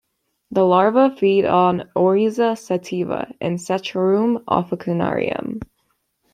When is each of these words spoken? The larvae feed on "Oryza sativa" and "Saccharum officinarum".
The 0.49 0.63
larvae 0.63 1.15
feed 1.15 1.45
on 1.45 1.91
"Oryza 1.95 2.57
sativa" 2.57 3.31
and 3.39 3.59
"Saccharum 3.59 4.43
officinarum". 4.47 5.59